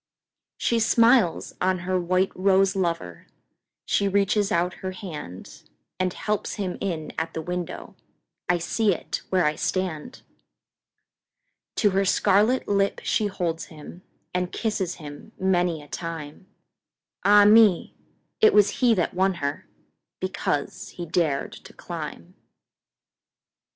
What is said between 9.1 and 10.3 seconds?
where I stand!